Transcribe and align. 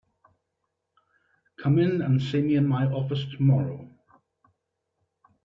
Come 1.59 1.77
in 1.77 2.01
and 2.01 2.19
see 2.19 2.41
me 2.41 2.55
in 2.55 2.65
my 2.67 2.87
office 2.87 3.23
tomorrow. 3.37 3.87